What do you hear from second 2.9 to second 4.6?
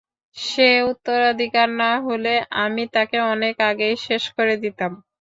তাকে অনেক আগেই শেষ করে